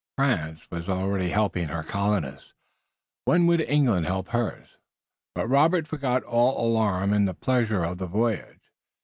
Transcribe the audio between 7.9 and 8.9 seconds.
the voyage.